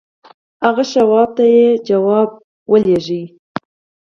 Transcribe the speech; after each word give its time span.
هغه 0.65 0.83
شواب 0.91 1.29
ته 1.37 1.43
يې 1.55 1.67
ځواب 1.87 2.29
ولېږه. 2.71 3.23